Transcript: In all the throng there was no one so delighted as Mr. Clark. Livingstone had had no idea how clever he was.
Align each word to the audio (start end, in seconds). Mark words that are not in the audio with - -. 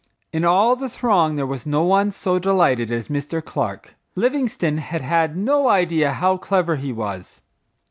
In 0.33 0.43
all 0.43 0.75
the 0.75 0.89
throng 0.89 1.35
there 1.35 1.45
was 1.45 1.67
no 1.67 1.83
one 1.83 2.09
so 2.09 2.39
delighted 2.39 2.89
as 2.91 3.07
Mr. 3.07 3.39
Clark. 3.45 3.93
Livingstone 4.15 4.79
had 4.79 5.01
had 5.03 5.37
no 5.37 5.67
idea 5.69 6.11
how 6.13 6.37
clever 6.37 6.75
he 6.77 6.91
was. 6.91 7.41